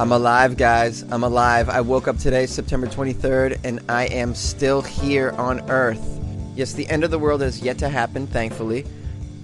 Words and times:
I'm 0.00 0.10
alive, 0.10 0.56
guys. 0.56 1.02
I'm 1.12 1.22
alive. 1.22 1.68
I 1.68 1.80
woke 1.80 2.08
up 2.08 2.18
today, 2.18 2.46
September 2.46 2.88
23rd, 2.88 3.60
and 3.62 3.78
I 3.88 4.06
am 4.06 4.34
still 4.34 4.82
here 4.82 5.30
on 5.38 5.70
Earth. 5.70 6.20
Yes, 6.56 6.72
the 6.72 6.88
end 6.88 7.04
of 7.04 7.12
the 7.12 7.18
world 7.18 7.42
has 7.42 7.60
yet 7.60 7.78
to 7.78 7.88
happen, 7.88 8.26
thankfully. 8.26 8.84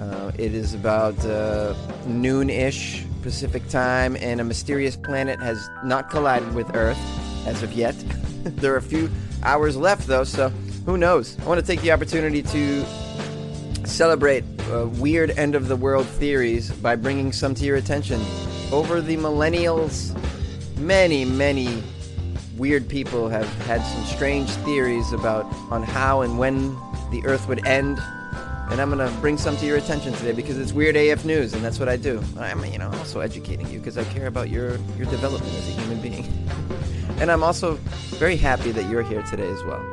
Uh, 0.01 0.33
it 0.37 0.53
is 0.53 0.75
about 0.75 1.17
uh, 1.25 1.77
noon 2.05 2.51
ish 2.51 3.05
Pacific 3.23 3.69
time, 3.69 4.17
and 4.17 4.41
a 4.41 4.45
mysterious 4.45 4.97
planet 4.97 5.41
has 5.41 5.71
not 5.85 6.11
collided 6.11 6.53
with 6.53 6.75
Earth 6.75 6.99
as 7.47 7.63
of 7.63 7.73
yet. 7.73 7.95
there 8.43 8.75
are 8.75 8.79
a 8.79 8.83
few 8.83 9.09
hours 9.45 9.77
left, 9.77 10.09
though, 10.09 10.25
so 10.25 10.49
who 10.85 10.99
knows? 10.99 11.39
I 11.39 11.45
want 11.45 11.61
to 11.61 11.67
take 11.67 11.81
the 11.81 11.93
opportunity 11.93 12.43
to 12.43 12.85
celebrate 13.87 14.43
uh, 14.73 14.89
weird 14.95 15.31
end 15.31 15.55
of 15.55 15.69
the 15.69 15.77
world 15.77 16.07
theories 16.07 16.73
by 16.73 16.97
bringing 16.97 17.31
some 17.31 17.55
to 17.55 17.65
your 17.65 17.77
attention. 17.77 18.21
Over 18.73 19.01
the 19.01 19.17
millennials, 19.17 20.17
many, 20.81 21.25
many 21.25 21.83
weird 22.57 22.89
people 22.89 23.29
have 23.29 23.49
had 23.67 23.83
some 23.83 24.05
strange 24.05 24.51
theories 24.65 25.13
about 25.13 25.45
on 25.71 25.83
how 25.83 26.23
and 26.23 26.39
when 26.39 26.77
the 27.11 27.23
earth 27.25 27.49
would 27.49 27.67
end. 27.67 27.99
And 28.71 28.81
I'm 28.81 28.89
gonna 28.89 29.11
bring 29.21 29.37
some 29.37 29.57
to 29.57 29.67
your 29.67 29.77
attention 29.77 30.13
today 30.15 30.33
because 30.33 30.59
it's 30.59 30.73
weird 30.73 30.97
AF 30.97 31.25
news, 31.25 31.55
and 31.55 31.65
that's 31.65 31.79
what 31.79 31.89
I 31.89 31.97
do. 31.97 32.23
I'm, 32.39 32.65
you 32.67 32.79
know, 32.79 32.91
also 32.93 33.21
educating 33.21 33.69
you 33.69 33.79
because 33.79 33.99
I 33.99 34.05
care 34.05 34.27
about 34.27 34.49
your 34.49 34.77
your 34.97 35.07
development 35.07 35.53
as 35.55 35.69
a 35.69 35.73
human 35.73 36.01
being. 36.01 36.27
and 37.21 37.31
I'm 37.31 37.43
also 37.43 37.75
very 38.19 38.37
happy 38.37 38.71
that 38.73 38.89
you're 38.89 39.03
here 39.03 39.23
today 39.23 39.49
as 39.49 39.63
well. 39.65 39.85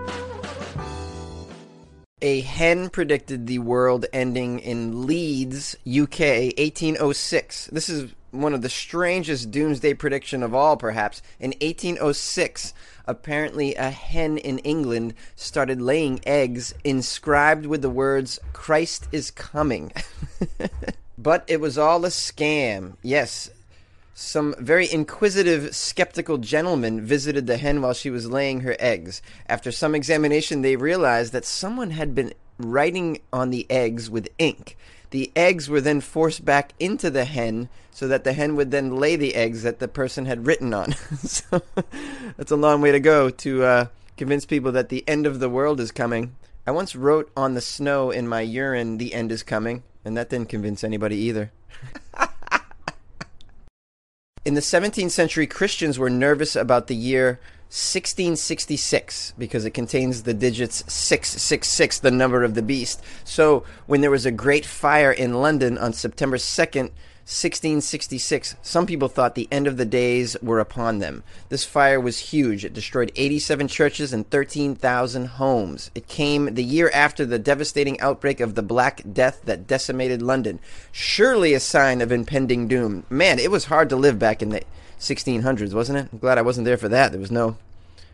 A 2.21 2.41
hen 2.41 2.89
predicted 2.89 3.45
the 3.45 3.59
world 3.59 4.07
ending 4.11 4.57
in 4.57 5.05
Leeds, 5.05 5.75
UK, 5.85 6.49
1806. 6.57 7.67
This 7.67 7.89
is 7.89 8.11
one 8.31 8.55
of 8.55 8.63
the 8.63 8.69
strangest 8.69 9.51
doomsday 9.51 9.93
prediction 9.93 10.41
of 10.41 10.51
all, 10.55 10.77
perhaps. 10.77 11.21
In 11.39 11.51
1806, 11.61 12.73
apparently 13.05 13.75
a 13.75 13.91
hen 13.91 14.39
in 14.39 14.57
England 14.59 15.13
started 15.35 15.79
laying 15.79 16.19
eggs 16.25 16.73
inscribed 16.83 17.67
with 17.67 17.83
the 17.83 17.89
words 17.91 18.39
"Christ 18.51 19.07
is 19.11 19.29
coming." 19.29 19.91
but 21.19 21.43
it 21.47 21.61
was 21.61 21.77
all 21.77 22.03
a 22.03 22.09
scam. 22.09 22.97
Yes, 23.03 23.51
some 24.19 24.55
very 24.57 24.91
inquisitive, 24.91 25.75
skeptical 25.75 26.39
gentlemen 26.39 27.05
visited 27.05 27.45
the 27.45 27.57
hen 27.57 27.83
while 27.83 27.93
she 27.93 28.09
was 28.09 28.31
laying 28.31 28.61
her 28.61 28.75
eggs. 28.79 29.21
After 29.45 29.71
some 29.71 29.93
examination, 29.93 30.63
they 30.63 30.75
realized 30.75 31.33
that 31.33 31.45
someone 31.45 31.91
had 31.91 32.15
been 32.15 32.33
writing 32.57 33.19
on 33.31 33.51
the 33.51 33.67
eggs 33.69 34.09
with 34.09 34.27
ink. 34.39 34.75
The 35.11 35.31
eggs 35.35 35.69
were 35.69 35.81
then 35.81 36.01
forced 36.01 36.43
back 36.43 36.73
into 36.79 37.11
the 37.11 37.25
hen 37.25 37.69
so 37.91 38.07
that 38.07 38.23
the 38.23 38.33
hen 38.33 38.55
would 38.55 38.71
then 38.71 38.95
lay 38.95 39.17
the 39.17 39.35
eggs 39.35 39.61
that 39.61 39.77
the 39.77 39.87
person 39.87 40.25
had 40.25 40.47
written 40.47 40.73
on. 40.73 40.93
so 41.23 41.61
that's 42.37 42.51
a 42.51 42.55
long 42.55 42.81
way 42.81 42.91
to 42.91 42.99
go 42.99 43.29
to 43.29 43.63
uh, 43.63 43.85
convince 44.17 44.47
people 44.47 44.71
that 44.71 44.89
the 44.89 45.07
end 45.07 45.27
of 45.27 45.39
the 45.39 45.47
world 45.47 45.79
is 45.79 45.91
coming. 45.91 46.35
I 46.65 46.71
once 46.71 46.95
wrote 46.95 47.31
on 47.37 47.53
the 47.53 47.61
snow 47.61 48.09
in 48.09 48.27
my 48.27 48.41
urine, 48.41 48.97
the 48.97 49.13
end 49.13 49.31
is 49.31 49.43
coming, 49.43 49.83
and 50.03 50.17
that 50.17 50.31
didn't 50.31 50.49
convince 50.49 50.83
anybody 50.83 51.17
either. 51.17 51.51
In 54.47 54.53
the 54.53 54.61
17th 54.61 55.11
century, 55.11 55.45
Christians 55.45 55.99
were 55.99 56.09
nervous 56.09 56.55
about 56.55 56.87
the 56.87 56.95
year 56.95 57.41
1666 57.67 59.33
because 59.37 59.65
it 59.65 59.71
contains 59.71 60.23
the 60.23 60.33
digits 60.33 60.85
666, 60.87 61.99
the 61.99 62.11
number 62.11 62.45
of 62.45 62.53
the 62.53 62.61
beast. 62.61 63.03
So 63.25 63.65
when 63.87 63.99
there 63.99 64.09
was 64.09 64.25
a 64.25 64.31
great 64.31 64.65
fire 64.65 65.11
in 65.11 65.33
London 65.33 65.77
on 65.77 65.91
September 65.91 66.37
2nd, 66.37 66.91
1666, 67.27 68.55
some 68.61 68.85
people 68.85 69.09
thought 69.09 69.35
the 69.35 69.49
end 69.51 69.67
of 69.67 69.75
the 69.75 69.83
days 69.83 70.37
were 70.41 70.61
upon 70.61 70.99
them. 70.99 71.23
This 71.49 71.65
fire 71.65 71.99
was 71.99 72.31
huge. 72.31 72.63
It 72.63 72.73
destroyed 72.73 73.11
87 73.17 73.67
churches 73.67 74.13
and 74.13 74.29
13,000 74.29 75.25
homes. 75.25 75.91
It 75.93 76.07
came 76.07 76.55
the 76.55 76.63
year 76.63 76.89
after 76.93 77.25
the 77.25 77.37
devastating 77.37 77.99
outbreak 77.99 78.39
of 78.39 78.55
the 78.55 78.61
Black 78.61 79.01
Death 79.11 79.41
that 79.43 79.67
decimated 79.67 80.21
London. 80.21 80.61
Surely 80.93 81.53
a 81.53 81.59
sign 81.59 81.99
of 81.99 82.13
impending 82.13 82.65
doom. 82.65 83.05
Man, 83.09 83.39
it 83.39 83.51
was 83.51 83.65
hard 83.65 83.89
to 83.89 83.97
live 83.97 84.17
back 84.17 84.41
in 84.41 84.47
the 84.47 84.63
1600s, 84.97 85.73
wasn't 85.73 85.97
it? 85.97 86.07
I'm 86.13 86.19
glad 86.19 86.37
I 86.37 86.43
wasn't 86.43 86.63
there 86.63 86.77
for 86.77 86.87
that. 86.87 87.11
There 87.11 87.19
was 87.19 87.29
no 87.29 87.57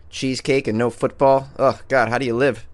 cheesecake 0.10 0.68
and 0.68 0.76
no 0.76 0.90
football. 0.90 1.50
Oh, 1.60 1.80
God, 1.88 2.10
how 2.10 2.18
do 2.18 2.26
you 2.26 2.36
live? 2.36 2.66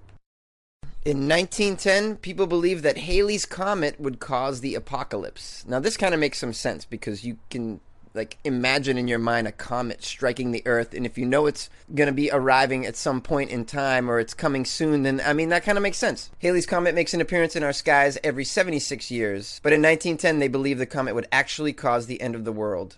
In 1.10 1.28
1910, 1.28 2.18
people 2.18 2.46
believed 2.46 2.84
that 2.84 3.00
Halley's 3.00 3.48
Comet 3.48 4.00
would 4.00 4.20
cause 4.20 4.62
the 4.62 4.76
apocalypse. 4.76 5.66
Now, 5.68 5.80
this 5.80 5.98
kind 5.98 6.14
of 6.14 6.20
makes 6.20 6.38
some 6.38 6.54
sense 6.54 6.86
because 6.86 7.24
you 7.24 7.40
can 7.50 7.80
like 8.14 8.38
imagine 8.44 8.96
in 8.96 9.08
your 9.08 9.18
mind 9.18 9.48
a 9.48 9.52
comet 9.52 10.04
striking 10.04 10.52
the 10.52 10.62
earth 10.68 10.94
and 10.94 11.08
if 11.08 11.18
you 11.18 11.26
know 11.26 11.48
it's 11.48 11.68
going 11.96 12.06
to 12.06 12.14
be 12.14 12.30
arriving 12.30 12.86
at 12.86 12.96
some 12.96 13.22
point 13.22 13.50
in 13.50 13.66
time 13.66 14.08
or 14.10 14.20
it's 14.20 14.34
coming 14.34 14.66
soon 14.66 15.04
then 15.04 15.22
i 15.24 15.32
mean 15.32 15.50
that 15.50 15.64
kind 15.64 15.78
of 15.78 15.84
makes 15.84 16.00
sense 16.00 16.32
halley's 16.40 16.66
comet 16.66 16.96
makes 16.96 17.14
an 17.14 17.22
appearance 17.22 17.56
in 17.56 17.64
our 17.64 17.72
skies 17.72 18.18
every 18.24 18.44
76 18.44 19.12
years 19.12 19.60
but 19.62 19.74
in 19.74 19.82
1910 19.84 20.40
they 20.40 20.48
believed 20.48 20.80
the 20.80 20.88
comet 20.88 21.14
would 21.14 21.28
actually 21.32 21.72
cause 21.72 22.08
the 22.08 22.20
end 22.20 22.34
of 22.34 22.46
the 22.46 22.52
world 22.52 22.98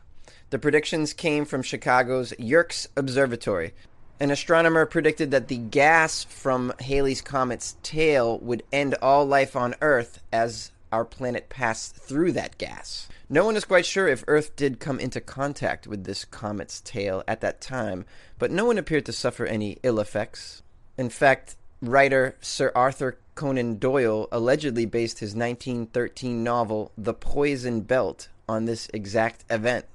the 0.49 0.57
predictions 0.57 1.11
came 1.11 1.43
from 1.43 1.61
chicago's 1.61 2.33
yerkes 2.39 2.87
observatory 2.95 3.73
an 4.21 4.29
astronomer 4.29 4.85
predicted 4.85 5.31
that 5.31 5.47
the 5.47 5.57
gas 5.57 6.23
from 6.23 6.71
Halley's 6.79 7.21
Comet's 7.21 7.75
tail 7.81 8.37
would 8.37 8.61
end 8.71 8.93
all 9.01 9.25
life 9.25 9.55
on 9.55 9.73
Earth 9.81 10.21
as 10.31 10.71
our 10.91 11.03
planet 11.03 11.49
passed 11.49 11.95
through 11.95 12.31
that 12.33 12.59
gas. 12.59 13.09
No 13.29 13.45
one 13.45 13.55
is 13.55 13.65
quite 13.65 13.85
sure 13.85 14.07
if 14.07 14.23
Earth 14.27 14.55
did 14.55 14.79
come 14.79 14.99
into 14.99 15.19
contact 15.21 15.87
with 15.87 16.03
this 16.03 16.23
comet's 16.23 16.81
tail 16.81 17.23
at 17.27 17.41
that 17.41 17.61
time, 17.61 18.05
but 18.37 18.51
no 18.51 18.65
one 18.65 18.77
appeared 18.77 19.07
to 19.07 19.11
suffer 19.11 19.47
any 19.47 19.79
ill 19.81 19.99
effects. 19.99 20.61
In 20.99 21.09
fact, 21.09 21.55
writer 21.81 22.35
Sir 22.41 22.71
Arthur 22.75 23.17
Conan 23.33 23.79
Doyle 23.79 24.27
allegedly 24.31 24.85
based 24.85 25.17
his 25.17 25.33
1913 25.33 26.43
novel 26.43 26.91
The 26.95 27.15
Poison 27.15 27.81
Belt 27.81 28.29
on 28.47 28.65
this 28.65 28.87
exact 28.93 29.45
event. 29.49 29.85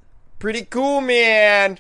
Pretty 0.41 0.65
cool, 0.65 1.01
man! 1.01 1.79